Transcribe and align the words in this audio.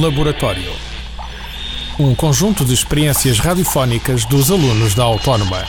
Laboratório. 0.00 0.72
Um 1.98 2.14
conjunto 2.14 2.64
de 2.64 2.74
experiências 2.74 3.38
radiofónicas 3.38 4.24
dos 4.24 4.50
alunos 4.50 4.94
da 4.94 5.04
Autónoma. 5.04 5.62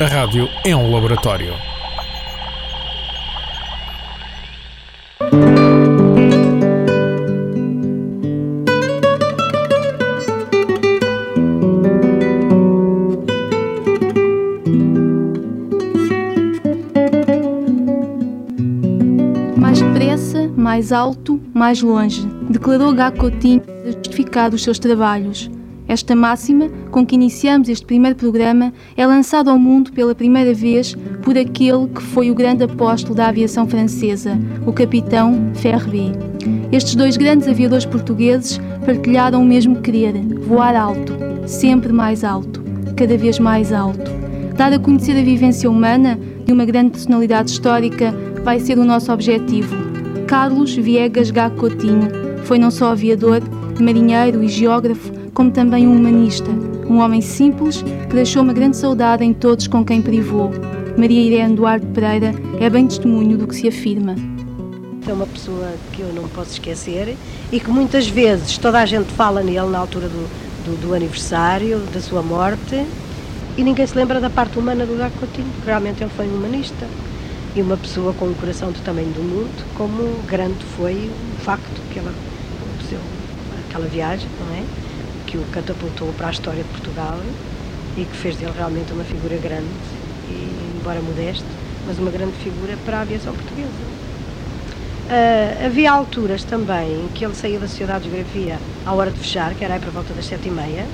A 0.00 0.06
rádio 0.06 0.48
é 0.64 0.76
um 0.76 0.92
laboratório. 0.92 1.75
Mais 20.66 20.90
alto, 20.90 21.40
mais 21.54 21.80
longe, 21.80 22.26
declarou 22.50 22.92
Gá 22.92 23.12
Coutinho 23.12 23.62
justificar 23.84 24.52
os 24.52 24.64
seus 24.64 24.80
trabalhos. 24.80 25.48
Esta 25.86 26.16
máxima, 26.16 26.68
com 26.90 27.06
que 27.06 27.14
iniciamos 27.14 27.68
este 27.68 27.86
primeiro 27.86 28.16
programa, 28.16 28.72
é 28.96 29.06
lançada 29.06 29.48
ao 29.48 29.60
mundo 29.60 29.92
pela 29.92 30.12
primeira 30.12 30.52
vez 30.52 30.96
por 31.22 31.38
aquele 31.38 31.86
que 31.86 32.02
foi 32.02 32.32
o 32.32 32.34
grande 32.34 32.64
apóstolo 32.64 33.14
da 33.14 33.28
aviação 33.28 33.68
francesa, 33.68 34.36
o 34.66 34.72
capitão 34.72 35.52
Ferré. 35.54 36.10
Estes 36.72 36.96
dois 36.96 37.16
grandes 37.16 37.46
aviadores 37.46 37.86
portugueses 37.86 38.60
partilharam 38.84 39.42
o 39.42 39.46
mesmo 39.46 39.80
querer, 39.80 40.20
voar 40.48 40.74
alto, 40.74 41.12
sempre 41.46 41.92
mais 41.92 42.24
alto, 42.24 42.60
cada 42.96 43.16
vez 43.16 43.38
mais 43.38 43.72
alto. 43.72 44.10
Dar 44.56 44.72
a 44.72 44.80
conhecer 44.80 45.16
a 45.16 45.22
vivência 45.22 45.70
humana 45.70 46.18
de 46.44 46.52
uma 46.52 46.64
grande 46.64 46.90
personalidade 46.90 47.52
histórica 47.52 48.12
vai 48.42 48.58
ser 48.58 48.76
o 48.80 48.84
nosso 48.84 49.12
objetivo. 49.12 49.95
Carlos 50.26 50.74
Viegas 50.74 51.30
Gá 51.30 51.48
Coutinho 51.48 52.08
foi 52.44 52.58
não 52.58 52.68
só 52.68 52.90
aviador, 52.90 53.40
marinheiro 53.80 54.42
e 54.42 54.48
geógrafo, 54.48 55.12
como 55.32 55.52
também 55.52 55.86
um 55.86 55.94
humanista, 55.94 56.50
um 56.88 56.98
homem 56.98 57.20
simples 57.20 57.82
que 57.82 58.14
deixou 58.14 58.42
uma 58.42 58.52
grande 58.52 58.76
saudade 58.76 59.22
em 59.22 59.32
todos 59.32 59.68
com 59.68 59.84
quem 59.84 60.02
privou. 60.02 60.50
Maria 60.98 61.22
Irene 61.22 61.54
Duarte 61.54 61.86
Pereira 61.86 62.34
é 62.58 62.68
bem 62.68 62.88
testemunho 62.88 63.38
do 63.38 63.46
que 63.46 63.54
se 63.54 63.68
afirma. 63.68 64.16
É 65.06 65.12
uma 65.12 65.28
pessoa 65.28 65.72
que 65.92 66.02
eu 66.02 66.12
não 66.12 66.28
posso 66.28 66.50
esquecer 66.50 67.16
e 67.52 67.60
que 67.60 67.70
muitas 67.70 68.08
vezes 68.08 68.58
toda 68.58 68.80
a 68.80 68.86
gente 68.86 69.12
fala 69.12 69.44
nele 69.44 69.70
na 69.70 69.78
altura 69.78 70.08
do, 70.08 70.28
do, 70.64 70.88
do 70.88 70.94
aniversário, 70.94 71.78
da 71.94 72.00
sua 72.00 72.20
morte, 72.20 72.84
e 73.56 73.62
ninguém 73.62 73.86
se 73.86 73.96
lembra 73.96 74.20
da 74.20 74.28
parte 74.28 74.58
humana 74.58 74.84
do 74.84 74.98
Gá 74.98 75.08
Coutinho, 75.08 75.46
que 75.60 75.66
realmente 75.66 76.02
ele 76.02 76.10
foi 76.16 76.26
um 76.26 76.34
humanista 76.34 76.84
e 77.56 77.62
uma 77.62 77.76
pessoa 77.78 78.12
com 78.12 78.26
um 78.26 78.34
coração 78.34 78.70
do 78.70 78.78
tamanho 78.80 79.08
do 79.14 79.22
mundo, 79.22 79.64
como 79.74 80.02
grande 80.28 80.62
foi 80.76 80.92
o 80.92 81.40
facto 81.40 81.80
que 81.90 81.98
ela 81.98 82.12
aconteceu 82.60 83.00
aquela 83.66 83.86
viagem, 83.86 84.28
não 84.38 84.54
é? 84.54 84.62
Que 85.26 85.38
o 85.38 85.44
catapultou 85.54 86.12
para 86.18 86.28
a 86.28 86.30
história 86.30 86.62
de 86.62 86.68
Portugal 86.68 87.18
e 87.96 88.04
que 88.04 88.14
fez 88.14 88.36
dele 88.36 88.52
realmente 88.54 88.92
uma 88.92 89.04
figura 89.04 89.38
grande, 89.38 89.64
e, 90.28 90.78
embora 90.78 91.00
modesto, 91.00 91.46
mas 91.86 91.98
uma 91.98 92.10
grande 92.10 92.36
figura 92.44 92.76
para 92.84 92.98
a 92.98 93.00
aviação 93.00 93.32
portuguesa. 93.32 93.70
Uh, 95.06 95.66
havia 95.66 95.92
alturas 95.92 96.44
também 96.44 96.92
em 96.92 97.08
que 97.14 97.24
ele 97.24 97.34
saía 97.34 97.58
da 97.58 97.66
Sociedade 97.66 98.04
de 98.04 98.10
Geografia 98.10 98.58
à 98.84 98.92
hora 98.92 99.10
de 99.10 99.18
fechar, 99.18 99.54
que 99.54 99.64
era 99.64 99.74
aí 99.74 99.80
por 99.80 99.92
volta 99.92 100.12
das 100.12 100.26
sete 100.26 100.48
e 100.48 100.50
meia. 100.50 100.84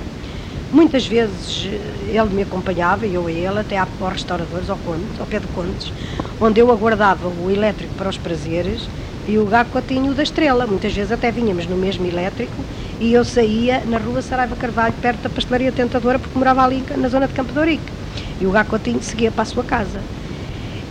Muitas 0.73 1.07
vezes 1.07 1.69
ele 2.09 2.31
me 2.31 2.43
acompanhava, 2.43 3.07
eu 3.07 3.29
e 3.29 3.35
ele, 3.35 3.61
até 3.61 3.77
aos 3.77 3.91
restauradores, 4.11 4.71
ao 4.71 4.79
Condes, 4.79 5.21
ao 5.21 5.27
pé 5.27 5.39
de 5.39 5.47
Condes, 5.49 5.93
onde 6.41 6.61
eu 6.61 6.73
aguardava 6.73 7.29
o 7.29 7.51
elétrico 7.51 7.93
para 7.95 8.09
os 8.09 8.17
prazeres 8.17 8.89
e 9.29 9.37
o 9.37 9.45
Gago 9.45 9.69
Coutinho 9.69 10.15
da 10.15 10.23
Estrela. 10.23 10.67
Muitas 10.67 10.95
vezes 10.95 11.13
até 11.13 11.31
vínhamos 11.31 11.67
no 11.67 11.77
mesmo 11.77 12.07
elétrico 12.07 12.57
e 12.99 13.13
eu 13.13 13.23
saía 13.23 13.83
na 13.87 13.99
rua 13.99 14.23
Saraiva 14.23 14.57
Carvalho, 14.57 14.95
perto 14.95 15.21
da 15.21 15.29
pastelaria 15.29 15.71
Tentadora, 15.71 16.19
porque 16.19 16.39
morava 16.39 16.65
ali 16.65 16.83
na 16.97 17.09
zona 17.09 17.29
de 17.29 17.35
Campo 17.35 17.53
de 17.53 17.59
Ourique. 17.59 17.93
E 18.41 18.47
o 18.47 18.51
Gago 18.51 18.71
Coutinho 18.71 19.03
seguia 19.03 19.31
para 19.31 19.43
a 19.43 19.45
sua 19.45 19.65
casa. 19.65 20.01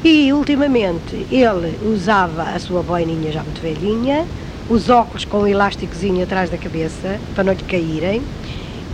E, 0.04 0.32
ultimamente, 0.32 1.26
ele 1.32 1.76
usava 1.84 2.44
a 2.44 2.60
sua 2.60 2.84
boininha 2.84 3.32
já 3.32 3.42
muito 3.42 3.60
velhinha, 3.60 4.28
os 4.70 4.90
óculos 4.90 5.26
com 5.26 5.40
o 5.40 5.48
elásticozinho 5.48 6.24
atrás 6.24 6.52
da 6.52 6.58
cabeça, 6.58 7.20
para 7.34 7.44
não 7.44 7.54
lhe 7.54 7.64
caírem, 7.64 8.22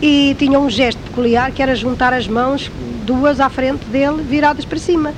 e 0.02 0.36
tinha 0.38 0.60
um 0.60 0.70
gesto 0.70 1.00
peculiar 1.00 1.52
que 1.52 1.62
era 1.62 1.76
juntar 1.76 2.14
as 2.14 2.28
mãos, 2.28 2.72
duas 3.06 3.40
à 3.40 3.50
frente 3.50 3.86
dele, 3.86 4.22
viradas 4.22 4.66
para 4.66 4.78
cima. 4.78 5.14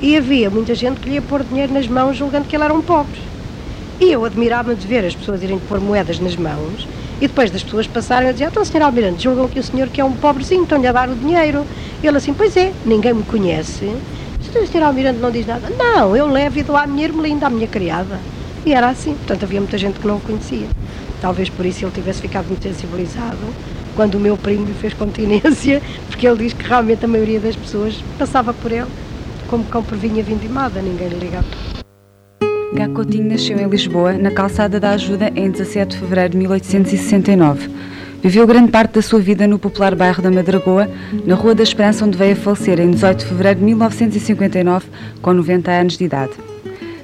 E 0.00 0.16
havia 0.16 0.50
muita 0.50 0.74
gente 0.74 1.00
que 1.00 1.08
lhe 1.08 1.14
ia 1.16 1.22
pôr 1.22 1.42
dinheiro 1.42 1.72
nas 1.72 1.88
mãos, 1.88 2.16
julgando 2.16 2.46
que 2.46 2.54
ele 2.54 2.64
era 2.64 2.74
um 2.74 2.82
pobre. 2.82 3.20
E 4.00 4.12
eu 4.12 4.24
admirava-me 4.24 4.76
de 4.76 4.86
ver 4.86 5.04
as 5.04 5.14
pessoas 5.14 5.42
irem 5.42 5.58
pôr 5.58 5.80
moedas 5.80 6.20
nas 6.20 6.36
mãos 6.36 6.86
e 7.20 7.26
depois 7.26 7.50
das 7.50 7.64
pessoas 7.64 7.86
passarem 7.86 8.28
a 8.28 8.32
dizer: 8.32 8.46
Então, 8.46 8.64
Sr. 8.64 8.82
Almirante, 8.82 9.24
julgam 9.24 9.48
que 9.48 9.58
o 9.58 9.62
senhor 9.62 9.88
que 9.88 10.00
é 10.00 10.04
um 10.04 10.12
pobrezinho, 10.12 10.62
estão-lhe 10.62 10.86
a 10.86 10.92
dar 10.92 11.08
o 11.08 11.16
dinheiro. 11.16 11.66
Ele 12.02 12.16
assim: 12.16 12.32
Pois 12.32 12.56
é, 12.56 12.72
ninguém 12.84 13.12
me 13.12 13.24
conhece. 13.24 13.86
O 13.86 14.66
Sr. 14.66 14.82
Almirante 14.84 15.18
não 15.18 15.30
diz 15.30 15.46
nada, 15.46 15.68
não, 15.76 16.16
eu 16.16 16.26
levo 16.26 16.58
e 16.58 16.62
dou 16.62 16.76
à 16.76 16.86
minha 16.86 17.06
irmelinda, 17.06 17.46
à 17.46 17.50
minha 17.50 17.66
criada. 17.66 18.18
E 18.64 18.72
era 18.72 18.88
assim, 18.88 19.14
portanto 19.14 19.42
havia 19.44 19.60
muita 19.60 19.76
gente 19.76 19.98
que 19.98 20.06
não 20.06 20.16
o 20.16 20.20
conhecia. 20.20 20.68
Talvez 21.20 21.48
por 21.48 21.66
isso 21.66 21.84
ele 21.84 21.92
tivesse 21.92 22.20
ficado 22.20 22.46
muito 22.46 22.62
sensibilizado 22.62 23.38
quando 23.96 24.14
o 24.14 24.20
meu 24.20 24.36
primo 24.36 24.64
lhe 24.64 24.74
fez 24.74 24.94
continência, 24.94 25.82
porque 26.08 26.26
ele 26.26 26.44
diz 26.44 26.52
que 26.52 26.64
realmente 26.64 27.04
a 27.04 27.08
maioria 27.08 27.40
das 27.40 27.56
pessoas 27.56 28.02
passava 28.16 28.54
por 28.54 28.70
ele 28.70 28.86
como 29.48 29.64
cão 29.64 29.82
por 29.82 29.96
vinha 29.96 30.22
vindimada, 30.22 30.80
ninguém 30.80 31.08
lhe 31.08 31.18
ligava. 31.18 31.46
Gá 32.74 32.86
Coutinho 32.86 33.30
nasceu 33.30 33.58
em 33.58 33.66
Lisboa, 33.66 34.12
na 34.12 34.30
Calçada 34.30 34.78
da 34.78 34.90
Ajuda, 34.90 35.32
em 35.34 35.50
17 35.50 35.94
de 35.94 36.00
fevereiro 36.00 36.30
de 36.32 36.36
1869. 36.36 37.70
Viveu 38.22 38.46
grande 38.46 38.70
parte 38.70 38.94
da 38.94 39.02
sua 39.02 39.20
vida 39.20 39.46
no 39.46 39.58
popular 39.58 39.94
bairro 39.94 40.22
da 40.22 40.30
Madragoa, 40.30 40.88
na 41.24 41.34
Rua 41.34 41.54
da 41.54 41.62
Esperança, 41.62 42.04
onde 42.04 42.18
veio 42.18 42.34
a 42.34 42.36
falecer 42.36 42.78
em 42.78 42.90
18 42.90 43.20
de 43.20 43.26
fevereiro 43.26 43.60
de 43.60 43.64
1959, 43.64 44.86
com 45.22 45.32
90 45.32 45.70
anos 45.70 45.96
de 45.96 46.04
idade. 46.04 46.32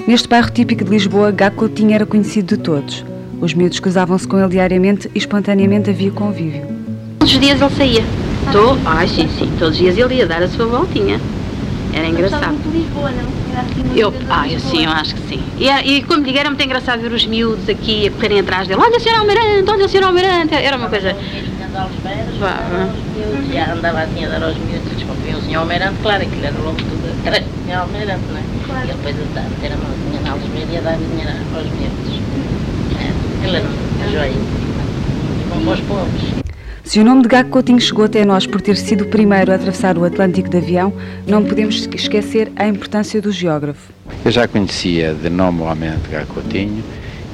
Neste 0.07 0.29
bairro 0.29 0.51
típico 0.51 0.85
de 0.85 0.91
Lisboa, 0.91 1.31
Gá 1.31 1.51
Coutinho 1.51 1.95
era 1.95 2.05
conhecido 2.05 2.57
de 2.57 2.63
todos. 2.63 3.05
Os 3.41 3.55
miúdos 3.55 3.81
cruzavam-se 3.81 4.27
com 4.27 4.39
ele 4.39 4.49
diariamente 4.49 5.11
e 5.15 5.19
espontaneamente 5.19 5.91
havia 5.91 6.11
convívio. 6.11 6.67
Todos 7.19 7.35
os 7.35 7.41
dias 7.41 7.61
ele 7.61 7.71
saía. 7.71 8.05
Tô, 8.53 8.77
ai, 8.85 9.09
sim, 9.09 9.29
sim. 9.39 9.51
Todos 9.59 9.75
os 9.75 9.79
dias 9.79 9.99
ele 9.99 10.15
ia 10.15 10.27
dar 10.27 10.43
a 10.43 10.49
sua 10.49 10.67
voltinha. 10.67 11.21
Era 11.93 12.07
engraçado. 12.09 12.49
muito 12.49 12.71
Lisboa, 12.71 13.11
não? 13.11 13.45
Assim 13.55 13.99
Eu, 13.99 14.13
ai, 14.29 14.49
de 14.49 14.57
assim, 14.57 14.85
eu 14.85 14.91
acho 14.91 15.15
que 15.15 15.29
sim. 15.29 15.43
E, 15.59 15.69
e 15.69 16.03
como 16.03 16.23
digo, 16.25 16.37
era 16.37 16.51
muito 16.51 16.65
engraçado 16.65 17.01
ver 17.01 17.13
os 17.13 17.25
miúdos 17.25 17.69
aqui 17.69 18.09
a 18.09 18.11
correrem 18.11 18.41
atrás 18.41 18.67
dele. 18.67 18.81
Olha 18.81 18.97
o 18.97 19.01
Sr. 19.01 19.15
Almirante, 19.15 19.71
olha 19.71 19.87
o 19.87 19.89
Sr. 19.89 20.03
Almirante. 20.03 20.55
Era 20.55 20.77
uma 20.77 20.89
coisa. 20.89 21.15
Vá, 22.41 22.59
vá. 22.71 22.89
Eu 23.17 23.53
já 23.53 23.73
andava 23.73 24.01
assim 24.03 24.25
a 24.25 24.29
dar 24.29 24.43
aos 24.43 24.57
miúdos, 24.57 24.93
desconfiam 24.97 25.39
o 25.39 25.43
senhor 25.43 25.61
Almeirante, 25.61 25.95
claro, 26.03 26.23
aquilo 26.23 26.45
era 26.45 26.59
logo 26.59 26.77
tudo, 26.77 27.27
era 27.27 27.43
o 27.43 27.65
senhor 27.65 27.81
Almeirante, 27.81 28.25
não 28.29 28.39
é? 28.39 28.85
E 28.85 28.87
depois 28.89 29.17
a 29.17 29.61
ter 29.61 29.73
a 29.73 29.77
mãozinha 29.77 30.21
na 30.23 30.33
algemeira 30.33 30.73
e 30.73 30.77
a 30.77 30.81
dar 30.81 30.97
dinheiro 30.97 31.31
aos 31.55 31.65
miúdos. 31.65 32.24
Joia. 33.45 34.33
Pobres. 35.87 36.45
Se 36.83 36.99
o 36.99 37.05
nome 37.05 37.23
de 37.23 37.29
Gá 37.29 37.45
Coutinho 37.45 37.81
chegou 37.81 38.07
até 38.07 38.25
nós 38.25 38.47
por 38.47 38.61
ter 38.61 38.77
sido 38.77 39.05
o 39.05 39.09
primeiro 39.09 39.53
a 39.53 39.57
atravessar 39.57 39.99
o 39.99 40.05
Atlântico 40.05 40.49
de 40.49 40.57
avião, 40.57 40.93
não 41.27 41.45
podemos 41.45 41.89
esquecer 41.95 42.51
a 42.57 42.67
importância 42.67 43.21
do 43.21 43.31
geógrafo. 43.31 43.93
Eu 44.25 44.31
já 44.31 44.49
conhecia 44.49 45.13
de 45.13 45.29
nome 45.29 45.61
o 45.61 45.67
Almirante 45.67 46.09
Gá 46.09 46.25
Coutinho 46.25 46.83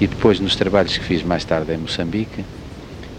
e 0.01 0.07
depois 0.07 0.41
nos 0.41 0.57
trabalhos 0.57 0.99
que 0.99 1.05
fiz 1.05 1.23
mais 1.23 1.45
tarde 1.45 1.73
em 1.73 1.77
Moçambique, 1.77 2.45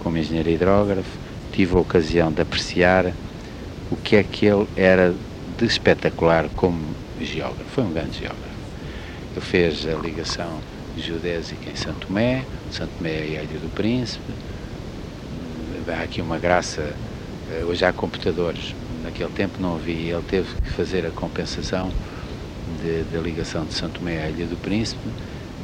como 0.03 0.17
engenheiro 0.17 0.49
hidrógrafo, 0.49 1.17
tive 1.53 1.75
a 1.75 1.79
ocasião 1.79 2.31
de 2.31 2.41
apreciar 2.41 3.13
o 3.89 3.95
que 3.95 4.17
é 4.17 4.23
que 4.23 4.45
ele 4.45 4.67
era 4.75 5.13
de 5.57 5.65
espetacular 5.65 6.49
como 6.55 6.79
geógrafo. 7.21 7.69
Foi 7.73 7.83
um 7.85 7.93
grande 7.93 8.19
geógrafo. 8.19 8.41
Ele 9.33 9.41
fez 9.41 9.85
a 9.87 9.97
ligação 10.01 10.59
geodésica 10.97 11.69
em 11.69 11.75
Santo 11.75 12.07
Tomé, 12.07 12.43
Santo 12.71 12.91
Tomé 12.97 13.11
é 13.11 13.39
a 13.39 13.43
Ilha 13.43 13.59
do 13.59 13.73
Príncipe. 13.73 14.31
Há 15.87 16.03
aqui 16.03 16.21
uma 16.21 16.37
graça, 16.37 16.93
eh, 17.51 17.63
hoje 17.65 17.83
há 17.83 17.91
computadores, 17.91 18.75
naquele 19.03 19.31
tempo 19.31 19.61
não 19.61 19.75
havia, 19.75 20.13
ele 20.15 20.23
teve 20.27 20.47
que 20.61 20.69
fazer 20.71 21.05
a 21.05 21.11
compensação 21.11 21.91
da 23.11 23.19
ligação 23.19 23.65
de 23.65 23.73
Santo 23.73 23.99
Tomé 23.99 24.23
à 24.23 24.29
Ilha 24.29 24.45
do 24.45 24.55
Príncipe 24.57 25.01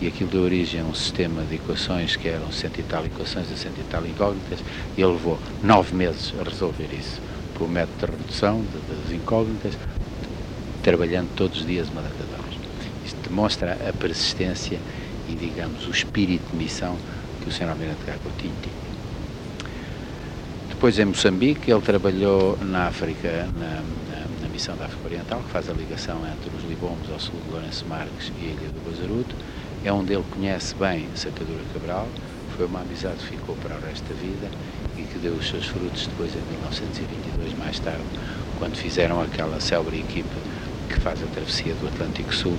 e 0.02 0.08
aquilo 0.08 0.30
deu 0.30 0.42
origem 0.42 0.82
a 0.82 0.84
um 0.84 0.94
sistema 0.94 1.44
de 1.44 1.56
equações 1.56 2.16
que 2.16 2.28
eram 2.28 2.52
cento 2.52 2.80
e 2.80 2.84
tal 2.84 3.06
equações 3.06 3.52
a 3.52 3.56
cento 3.56 3.80
e 3.80 3.84
tal 3.90 4.06
incógnitas 4.06 4.60
e 4.96 5.02
ele 5.02 5.14
levou 5.14 5.40
nove 5.64 5.96
meses 5.96 6.34
a 6.40 6.44
resolver 6.44 6.90
isso 6.94 7.20
por 7.58 7.68
método 7.68 8.12
de 8.12 8.18
redução 8.18 8.64
das 8.88 9.12
incógnitas, 9.12 9.74
trabalhando 10.84 11.30
todos 11.36 11.62
os 11.62 11.66
dias 11.66 11.90
uma 11.90 12.02
data 12.02 12.16
de 12.16 12.34
horas. 12.34 12.60
Isto 13.04 13.18
demonstra 13.28 13.74
a 13.74 13.94
persistência 13.94 14.80
e, 15.30 15.36
digamos, 15.36 15.88
o 15.88 15.92
espírito 15.92 16.44
de 16.52 16.58
missão 16.58 16.98
que 17.42 17.50
o 17.50 17.52
Sr. 17.52 17.70
Almirante 17.70 18.04
Gagotinho 18.06 18.54
tinha. 18.62 18.88
Depois 20.70 21.00
em 21.00 21.06
Moçambique 21.06 21.72
ele 21.72 21.82
trabalhou 21.82 22.58
na 22.62 22.88
África, 22.88 23.48
na, 23.58 23.82
na, 23.82 24.26
na 24.42 24.50
missão 24.50 24.76
da 24.78 24.86
África 24.86 25.08
Oriental, 25.08 25.42
que 25.42 25.50
faz 25.50 25.70
a 25.70 25.74
ligação 25.74 26.18
entre 26.28 26.56
os 26.56 26.64
Libombos 26.70 27.10
ao 27.12 27.20
sul 27.20 27.40
de 27.46 27.52
Lourenço 27.52 27.86
Marques 27.88 28.32
e 28.40 28.46
a 28.46 28.50
ilha 28.50 28.70
do 28.70 28.90
Bazaruto, 28.90 29.36
é 29.84 29.92
onde 29.92 30.14
ele 30.14 30.24
conhece 30.30 30.76
bem 30.76 31.08
Sacadura 31.16 31.64
Cabral, 31.74 32.08
foi 32.58 32.66
uma 32.66 32.82
amizade 32.82 33.18
que 33.18 33.38
ficou 33.38 33.56
para 33.58 33.76
o 33.76 33.80
resto 33.82 34.04
da 34.10 34.16
vida 34.16 34.50
e 34.98 35.04
que 35.04 35.20
deu 35.20 35.34
os 35.34 35.48
seus 35.48 35.68
frutos 35.68 36.08
depois 36.08 36.32
em 36.36 36.42
1922, 36.52 37.58
mais 37.58 37.80
tarde, 37.80 38.04
quando 38.58 38.76
fizeram 38.76 39.22
aquela 39.22 39.60
célebre 39.60 40.00
equipe 40.00 40.36
que 40.90 41.00
faz 41.00 41.22
a 41.22 41.28
travessia 41.28 41.76
do 41.76 41.88
Atlântico 41.88 42.34
Sul, 42.34 42.58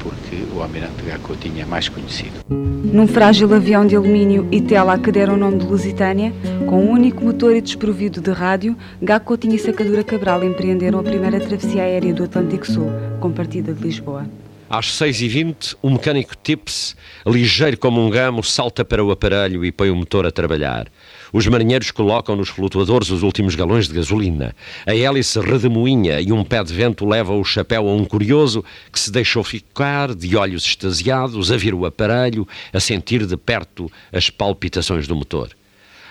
porque 0.00 0.44
o 0.54 0.62
Almirante 0.62 1.02
Gacotinho 1.06 1.62
é 1.62 1.64
mais 1.64 1.88
conhecido. 1.88 2.32
Num 2.48 3.06
frágil 3.06 3.52
avião 3.54 3.86
de 3.86 3.94
alumínio 3.94 4.48
e 4.50 4.60
tela 4.60 4.94
a 4.94 4.98
que 4.98 5.12
deram 5.12 5.34
o 5.34 5.36
nome 5.36 5.58
de 5.58 5.66
Lusitânia, 5.66 6.32
com 6.66 6.84
um 6.84 6.90
único 6.90 7.22
motor 7.22 7.54
e 7.54 7.60
desprovido 7.60 8.20
de 8.20 8.30
rádio, 8.30 8.76
Gacotinho 9.02 9.54
e 9.54 9.58
Sacadura 9.58 10.02
Cabral 10.02 10.42
empreenderam 10.42 10.98
a 10.98 11.02
primeira 11.02 11.38
travessia 11.38 11.82
aérea 11.82 12.14
do 12.14 12.24
Atlântico 12.24 12.66
Sul, 12.66 12.90
com 13.20 13.30
partida 13.30 13.72
de 13.72 13.82
Lisboa. 13.82 14.26
Às 14.70 14.86
6h20, 15.00 15.76
o 15.80 15.88
mecânico 15.88 16.34
Tips, 16.36 16.94
ligeiro 17.26 17.78
como 17.78 18.04
um 18.04 18.10
gamo, 18.10 18.44
salta 18.44 18.84
para 18.84 19.02
o 19.02 19.10
aparelho 19.10 19.64
e 19.64 19.72
põe 19.72 19.88
o 19.88 19.96
motor 19.96 20.26
a 20.26 20.30
trabalhar. 20.30 20.88
Os 21.32 21.46
marinheiros 21.46 21.90
colocam 21.90 22.36
nos 22.36 22.50
flutuadores 22.50 23.08
os 23.08 23.22
últimos 23.22 23.54
galões 23.54 23.88
de 23.88 23.94
gasolina. 23.94 24.54
A 24.86 24.94
hélice 24.94 25.40
redemoinha 25.40 26.20
e 26.20 26.32
um 26.32 26.44
pé 26.44 26.62
de 26.62 26.74
vento 26.74 27.06
leva 27.06 27.32
o 27.32 27.42
chapéu 27.44 27.88
a 27.88 27.94
um 27.94 28.04
curioso 28.04 28.62
que 28.92 29.00
se 29.00 29.10
deixou 29.10 29.42
ficar, 29.42 30.14
de 30.14 30.36
olhos 30.36 30.66
extasiados, 30.66 31.50
a 31.50 31.56
vir 31.56 31.72
o 31.72 31.86
aparelho, 31.86 32.46
a 32.70 32.78
sentir 32.78 33.24
de 33.24 33.38
perto 33.38 33.90
as 34.12 34.28
palpitações 34.28 35.08
do 35.08 35.16
motor. 35.16 35.48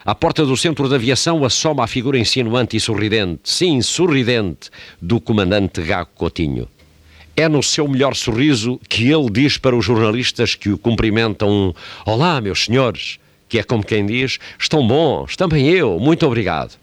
À 0.03 0.15
porta 0.15 0.43
do 0.43 0.57
centro 0.57 0.89
de 0.89 0.95
aviação 0.95 1.45
assoma 1.45 1.83
a 1.83 1.87
figura 1.87 2.17
insinuante 2.17 2.75
e 2.75 2.79
sorridente, 2.79 3.41
sim, 3.43 3.83
sorridente, 3.83 4.71
do 4.99 5.21
comandante 5.21 5.79
Gago 5.83 6.09
Coutinho. 6.15 6.67
É 7.39 7.47
no 7.47 7.61
seu 7.61 7.87
melhor 7.87 8.15
sorriso 8.15 8.81
que 8.89 9.11
ele 9.11 9.29
diz 9.29 9.59
para 9.59 9.75
os 9.75 9.85
jornalistas 9.85 10.55
que 10.55 10.69
o 10.69 10.77
cumprimentam: 10.77 11.71
Olá, 12.03 12.41
meus 12.41 12.65
senhores, 12.65 13.19
que 13.47 13.59
é 13.59 13.63
como 13.63 13.85
quem 13.85 14.07
diz: 14.07 14.39
Estão 14.57 14.87
bons, 14.87 15.35
também 15.35 15.69
eu, 15.69 15.99
muito 15.99 16.25
obrigado. 16.25 16.75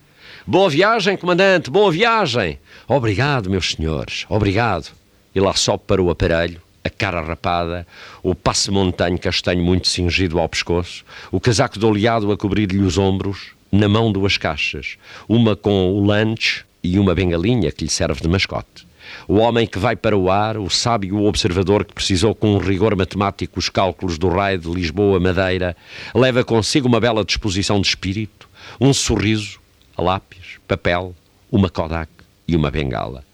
Boa 0.46 0.70
viagem, 0.70 1.16
comandante, 1.16 1.72
boa 1.72 1.90
viagem. 1.90 2.60
Obrigado, 2.86 3.50
meus 3.50 3.72
senhores, 3.72 4.26
obrigado. 4.28 4.92
E 5.34 5.40
lá 5.40 5.54
sobe 5.54 5.82
para 5.88 6.00
o 6.00 6.08
aparelho, 6.08 6.62
a 6.84 6.88
cara 6.88 7.20
rapada, 7.20 7.84
o 8.22 8.32
passe-montanho 8.32 9.18
castanho 9.18 9.64
muito 9.64 9.88
cingido 9.88 10.38
ao 10.38 10.48
pescoço, 10.48 11.04
o 11.32 11.40
casaco 11.40 11.80
de 11.80 11.84
oleado 11.84 12.30
a 12.30 12.36
cobrir-lhe 12.36 12.78
os 12.78 12.96
ombros, 12.96 13.48
na 13.72 13.88
mão 13.88 14.12
duas 14.12 14.38
caixas, 14.38 14.98
uma 15.28 15.56
com 15.56 15.94
o 15.94 16.06
lanche 16.06 16.62
e 16.80 16.96
uma 16.96 17.12
bengalinha 17.12 17.72
que 17.72 17.82
lhe 17.82 17.90
serve 17.90 18.20
de 18.20 18.28
mascote 18.28 18.86
o 19.26 19.36
homem 19.36 19.66
que 19.66 19.78
vai 19.78 19.96
para 19.96 20.16
o 20.16 20.30
ar, 20.30 20.56
o 20.56 20.68
sábio 20.68 21.22
observador 21.24 21.84
que 21.84 21.94
precisou 21.94 22.34
com 22.34 22.54
um 22.54 22.58
rigor 22.58 22.94
matemático 22.96 23.58
os 23.58 23.68
cálculos 23.68 24.18
do 24.18 24.28
raio 24.28 24.58
de 24.58 24.68
Lisboa-Madeira, 24.68 25.76
leva 26.14 26.44
consigo 26.44 26.88
uma 26.88 27.00
bela 27.00 27.24
disposição 27.24 27.80
de 27.80 27.88
espírito, 27.88 28.48
um 28.80 28.92
sorriso, 28.92 29.58
lápis, 29.96 30.58
papel, 30.66 31.14
uma 31.50 31.70
Kodak 31.70 32.10
e 32.46 32.56
uma 32.56 32.70
bengala. 32.70 33.24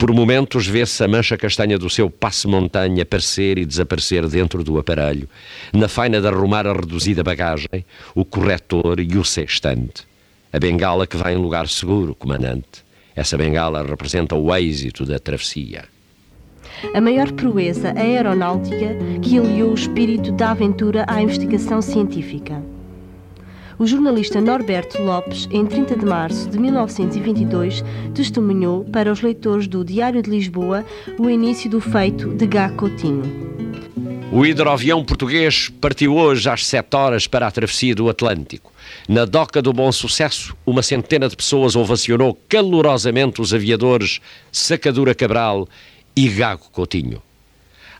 Por 0.00 0.14
momentos 0.14 0.66
vê-se 0.66 1.04
a 1.04 1.06
mancha 1.06 1.36
castanha 1.36 1.78
do 1.78 1.90
seu 1.90 2.08
passe-montanha 2.08 3.02
aparecer 3.02 3.58
e 3.58 3.66
desaparecer 3.66 4.26
dentro 4.26 4.64
do 4.64 4.78
aparelho, 4.78 5.28
na 5.74 5.88
faina 5.88 6.20
de 6.22 6.26
arrumar 6.26 6.66
a 6.66 6.72
reduzida 6.72 7.22
bagagem, 7.22 7.84
o 8.14 8.24
corretor 8.24 8.98
e 8.98 9.18
o 9.18 9.24
sextante. 9.24 10.08
A 10.52 10.58
bengala 10.58 11.06
que 11.06 11.18
vai 11.18 11.34
em 11.34 11.36
lugar 11.36 11.68
seguro, 11.68 12.14
comandante. 12.14 12.82
Essa 13.20 13.36
bengala 13.36 13.82
representa 13.82 14.34
o 14.34 14.50
êxito 14.56 15.04
da 15.04 15.18
travessia. 15.18 15.84
A 16.94 17.02
maior 17.02 17.30
proeza 17.32 17.92
aeronáutica 17.94 18.96
que 19.20 19.38
aliou 19.38 19.72
o 19.72 19.74
espírito 19.74 20.32
da 20.32 20.52
aventura 20.52 21.04
à 21.06 21.20
investigação 21.20 21.82
científica. 21.82 22.62
O 23.78 23.86
jornalista 23.86 24.40
Norberto 24.40 25.02
Lopes, 25.02 25.46
em 25.50 25.66
30 25.66 25.96
de 25.96 26.06
março 26.06 26.48
de 26.48 26.58
1922, 26.58 27.84
testemunhou 28.14 28.86
para 28.86 29.12
os 29.12 29.20
leitores 29.20 29.66
do 29.66 29.84
Diário 29.84 30.22
de 30.22 30.30
Lisboa 30.30 30.82
o 31.18 31.28
início 31.28 31.68
do 31.68 31.78
feito 31.78 32.30
de 32.30 32.46
Gá 32.46 32.70
Coutinho. 32.70 33.59
O 34.32 34.46
hidroavião 34.46 35.04
português 35.04 35.68
partiu 35.80 36.14
hoje 36.14 36.48
às 36.48 36.64
7 36.64 36.94
horas 36.94 37.26
para 37.26 37.48
a 37.48 37.50
travessia 37.50 37.96
do 37.96 38.08
Atlântico. 38.08 38.72
Na 39.08 39.24
doca 39.24 39.60
do 39.60 39.72
Bom 39.72 39.90
Sucesso, 39.90 40.56
uma 40.64 40.84
centena 40.84 41.28
de 41.28 41.34
pessoas 41.34 41.74
ovacionou 41.74 42.38
calorosamente 42.48 43.40
os 43.40 43.52
aviadores 43.52 44.20
Sacadura 44.52 45.16
Cabral 45.16 45.68
e 46.14 46.28
Gago 46.28 46.70
Coutinho. 46.70 47.20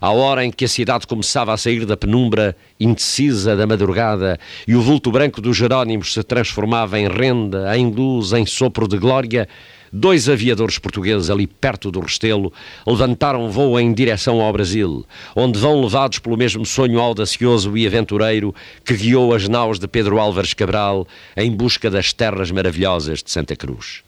À 0.01 0.09
hora 0.09 0.43
em 0.43 0.51
que 0.51 0.65
a 0.65 0.67
cidade 0.67 1.05
começava 1.05 1.53
a 1.53 1.57
sair 1.57 1.85
da 1.85 1.95
penumbra 1.95 2.57
indecisa 2.79 3.55
da 3.55 3.67
madrugada 3.67 4.39
e 4.67 4.75
o 4.75 4.81
vulto 4.81 5.11
branco 5.11 5.39
dos 5.39 5.55
Jerónimos 5.55 6.13
se 6.13 6.23
transformava 6.23 6.99
em 6.99 7.07
renda, 7.07 7.77
em 7.77 7.91
luz, 7.91 8.33
em 8.33 8.43
sopro 8.43 8.87
de 8.87 8.97
glória, 8.97 9.47
Dois 9.93 10.29
aviadores 10.29 10.79
portugueses 10.79 11.29
ali 11.29 11.45
perto 11.45 11.91
do 11.91 11.99
Restelo 11.99 12.53
levantaram 12.87 13.51
voo 13.51 13.77
em 13.77 13.93
direção 13.93 14.39
ao 14.39 14.53
Brasil, 14.53 15.05
onde 15.35 15.59
vão 15.59 15.81
levados 15.81 16.17
pelo 16.17 16.37
mesmo 16.37 16.65
sonho 16.65 16.97
audacioso 16.97 17.75
e 17.77 17.85
aventureiro 17.85 18.55
que 18.85 18.95
guiou 18.95 19.33
as 19.33 19.49
naus 19.49 19.79
de 19.79 19.89
Pedro 19.89 20.17
Álvares 20.17 20.53
Cabral 20.53 21.05
em 21.35 21.51
busca 21.51 21.89
das 21.89 22.13
terras 22.13 22.51
maravilhosas 22.51 23.21
de 23.21 23.29
Santa 23.29 23.53
Cruz. 23.53 24.01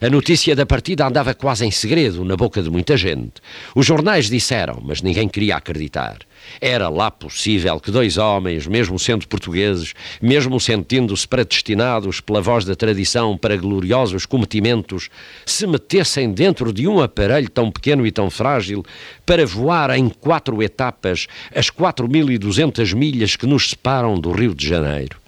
A 0.00 0.08
notícia 0.08 0.54
da 0.54 0.64
partida 0.64 1.04
andava 1.04 1.34
quase 1.34 1.66
em 1.66 1.72
segredo 1.72 2.24
na 2.24 2.36
boca 2.36 2.62
de 2.62 2.70
muita 2.70 2.96
gente. 2.96 3.42
Os 3.74 3.84
jornais 3.84 4.30
disseram, 4.30 4.80
mas 4.80 5.02
ninguém 5.02 5.28
queria 5.28 5.56
acreditar. 5.56 6.18
Era 6.60 6.88
lá 6.88 7.10
possível 7.10 7.80
que 7.80 7.90
dois 7.90 8.16
homens, 8.16 8.64
mesmo 8.68 8.96
sendo 8.96 9.26
portugueses, 9.26 9.94
mesmo 10.22 10.60
sentindo-se 10.60 11.26
predestinados 11.26 12.20
pela 12.20 12.40
voz 12.40 12.64
da 12.64 12.76
tradição 12.76 13.36
para 13.36 13.56
gloriosos 13.56 14.24
cometimentos, 14.24 15.10
se 15.44 15.66
metessem 15.66 16.30
dentro 16.30 16.72
de 16.72 16.86
um 16.86 17.00
aparelho 17.00 17.50
tão 17.50 17.68
pequeno 17.68 18.06
e 18.06 18.12
tão 18.12 18.30
frágil 18.30 18.84
para 19.26 19.44
voar 19.44 19.90
em 19.98 20.08
quatro 20.08 20.62
etapas 20.62 21.26
as 21.52 21.72
4.200 21.72 22.94
milhas 22.94 23.34
que 23.34 23.46
nos 23.46 23.70
separam 23.70 24.14
do 24.14 24.30
Rio 24.30 24.54
de 24.54 24.68
Janeiro. 24.68 25.18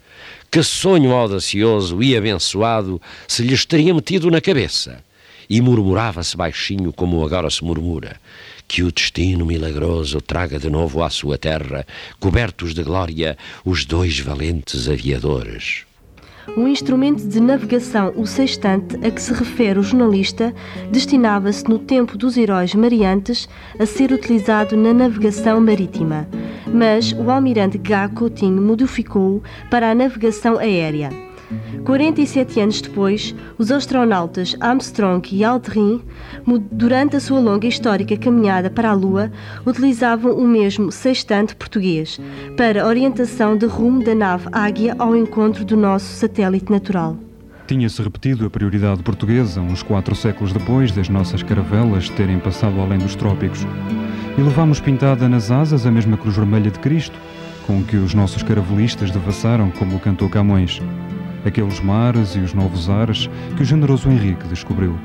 Que 0.51 0.61
sonho 0.63 1.13
audacioso 1.13 2.03
e 2.03 2.13
abençoado 2.13 3.01
se 3.25 3.41
lhes 3.41 3.65
teria 3.65 3.93
metido 3.93 4.29
na 4.29 4.41
cabeça! 4.41 5.01
E 5.49 5.61
murmurava-se 5.61 6.35
baixinho, 6.35 6.91
como 6.91 7.23
agora 7.25 7.49
se 7.49 7.63
murmura 7.63 8.19
que 8.67 8.83
o 8.83 8.91
destino 8.91 9.45
milagroso 9.45 10.21
traga 10.21 10.57
de 10.57 10.69
novo 10.69 11.03
à 11.03 11.09
sua 11.09 11.37
terra, 11.37 11.85
cobertos 12.21 12.73
de 12.73 12.83
glória, 12.83 13.37
os 13.65 13.83
dois 13.83 14.17
valentes 14.19 14.87
aviadores. 14.87 15.83
Um 16.57 16.67
instrumento 16.67 17.25
de 17.27 17.39
navegação, 17.39 18.11
o 18.15 18.25
sextante, 18.25 18.95
a 19.05 19.11
que 19.11 19.21
se 19.21 19.33
refere 19.33 19.79
o 19.79 19.83
jornalista, 19.83 20.53
destinava-se 20.91 21.67
no 21.69 21.79
tempo 21.79 22.17
dos 22.17 22.35
heróis 22.35 22.73
mariantes 22.75 23.47
a 23.79 23.85
ser 23.85 24.11
utilizado 24.11 24.75
na 24.75 24.93
navegação 24.93 25.61
marítima, 25.61 26.27
mas 26.67 27.13
o 27.13 27.29
almirante 27.29 27.77
Gá 27.77 28.09
Coutinho 28.09 28.61
modificou-o 28.61 29.41
para 29.69 29.91
a 29.91 29.95
navegação 29.95 30.57
aérea. 30.57 31.30
47 31.83 32.59
anos 32.59 32.81
depois, 32.81 33.35
os 33.57 33.71
astronautas 33.71 34.55
Armstrong 34.59 35.27
e 35.31 35.43
Aldrin, 35.43 36.01
durante 36.71 37.15
a 37.15 37.19
sua 37.19 37.39
longa 37.39 37.65
e 37.65 37.69
histórica 37.69 38.15
caminhada 38.17 38.69
para 38.69 38.91
a 38.91 38.93
Lua, 38.93 39.31
utilizavam 39.65 40.33
o 40.33 40.47
mesmo 40.47 40.91
sextante 40.91 41.55
português 41.55 42.19
para 42.55 42.85
orientação 42.85 43.57
de 43.57 43.65
rumo 43.65 44.03
da 44.03 44.13
nave 44.13 44.47
Águia 44.51 44.95
ao 44.99 45.15
encontro 45.15 45.65
do 45.65 45.75
nosso 45.75 46.13
satélite 46.13 46.71
natural. 46.71 47.17
Tinha-se 47.67 48.01
repetido 48.01 48.45
a 48.45 48.49
prioridade 48.49 49.01
portuguesa 49.01 49.61
uns 49.61 49.81
quatro 49.81 50.13
séculos 50.13 50.51
depois 50.51 50.91
das 50.91 51.07
nossas 51.07 51.41
caravelas 51.41 52.09
terem 52.09 52.37
passado 52.37 52.79
além 52.81 52.99
dos 52.99 53.15
trópicos. 53.15 53.65
E 54.37 54.41
levámos 54.41 54.79
pintada 54.79 55.27
nas 55.29 55.51
asas 55.51 55.85
a 55.85 55.91
mesma 55.91 56.17
cruz 56.17 56.35
vermelha 56.35 56.69
de 56.69 56.79
Cristo, 56.79 57.17
com 57.65 57.83
que 57.83 57.95
os 57.95 58.13
nossos 58.13 58.43
caravelistas 58.43 59.11
devassaram, 59.11 59.71
como 59.71 59.99
cantou 59.99 60.29
Camões 60.29 60.81
aqueles 61.45 61.79
mares 61.79 62.35
e 62.35 62.39
os 62.39 62.53
novos 62.53 62.89
ares 62.89 63.29
que 63.55 63.63
o 63.63 63.65
generoso 63.65 64.09
Henrique 64.09 64.47
descobriu. 64.47 64.97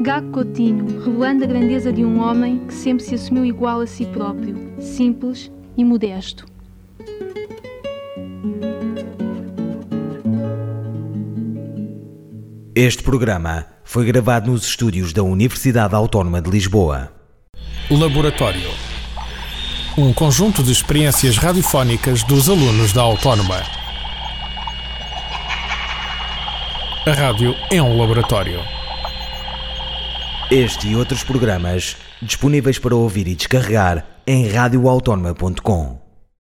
Gago 0.00 0.32
Coutinho, 0.32 1.00
revelando 1.00 1.44
a 1.44 1.46
grandeza 1.46 1.92
de 1.92 2.04
um 2.04 2.20
homem 2.20 2.66
que 2.66 2.74
sempre 2.74 3.04
se 3.04 3.14
assumiu 3.14 3.44
igual 3.44 3.80
a 3.80 3.86
si 3.86 4.04
próprio, 4.06 4.56
simples 4.80 5.50
e 5.76 5.84
modesto. 5.84 6.44
Este 12.74 13.02
programa 13.02 13.66
foi 13.84 14.04
gravado 14.06 14.50
nos 14.50 14.64
estúdios 14.64 15.12
da 15.12 15.22
Universidade 15.22 15.94
Autónoma 15.94 16.40
de 16.40 16.50
Lisboa. 16.50 17.12
Laboratório 17.90 18.70
um 19.96 20.12
conjunto 20.12 20.62
de 20.62 20.72
experiências 20.72 21.36
radiofónicas 21.36 22.22
dos 22.22 22.48
alunos 22.48 22.92
da 22.92 23.02
Autónoma. 23.02 23.62
A 27.06 27.12
rádio 27.12 27.54
é 27.70 27.82
um 27.82 27.98
laboratório. 27.98 28.60
Este 30.50 30.88
e 30.88 30.96
outros 30.96 31.22
programas 31.22 31.96
disponíveis 32.22 32.78
para 32.78 32.94
ouvir 32.94 33.26
e 33.26 33.34
descarregar 33.34 34.04
em 34.26 34.48
radioautónoma.com. 34.48 36.01